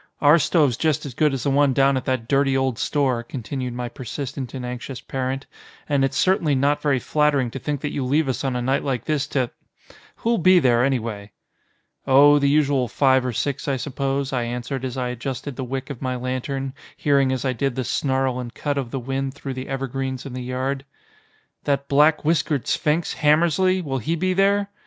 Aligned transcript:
Our 0.19 0.39
stove's 0.39 0.77
just 0.77 1.05
as 1.05 1.13
good 1.13 1.31
as 1.31 1.43
the 1.43 1.51
one 1.51 1.73
down 1.73 1.95
at 1.95 2.05
that 2.05 2.27
dirty 2.27 2.57
old 2.57 2.79
store," 2.79 3.21
continued 3.21 3.75
my 3.75 3.87
persistent 3.87 4.55
and 4.55 4.65
anxious 4.65 4.99
parent, 4.99 5.45
"and 5.87 6.03
it's 6.03 6.17
certainly 6.17 6.55
not 6.55 6.81
very 6.81 6.97
flattering 6.97 7.51
to 7.51 7.59
think 7.59 7.81
that 7.81 7.91
you 7.91 8.03
leave 8.03 8.27
us 8.27 8.43
on 8.43 8.55
a 8.55 8.63
night 8.63 8.83
like 8.83 9.05
this 9.05 9.27
to 9.27 9.51
Who'll 10.15 10.39
be 10.39 10.57
there, 10.57 10.83
anyway?" 10.83 11.33
"Oh, 12.07 12.39
the 12.39 12.49
usual 12.49 12.87
five 12.87 13.23
or 13.23 13.31
six 13.31 13.67
I 13.67 13.77
suppose," 13.77 14.33
I 14.33 14.41
answered 14.41 14.83
as 14.85 14.97
I 14.97 15.09
adjusted 15.09 15.55
the 15.55 15.63
wick 15.63 15.91
of 15.91 16.01
my 16.01 16.15
lantern, 16.15 16.73
hearing 16.97 17.31
as 17.31 17.45
I 17.45 17.53
did 17.53 17.75
the 17.75 17.83
snarl 17.83 18.39
and 18.39 18.51
cut 18.55 18.79
of 18.79 18.89
the 18.89 18.99
wind 18.99 19.35
through 19.35 19.53
the 19.53 19.67
evergreens 19.69 20.25
in 20.25 20.33
the 20.33 20.41
yard. 20.41 20.83
"That 21.65 21.87
black 21.87 22.25
whiskered 22.25 22.65
sphinx, 22.65 23.13
Hammersly, 23.17 23.83
will 23.83 23.99
he 23.99 24.15
be 24.15 24.33
there?" 24.33 24.71